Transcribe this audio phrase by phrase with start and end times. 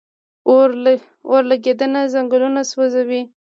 [1.29, 3.21] اورلګیدنه ځنګلونه سوځوي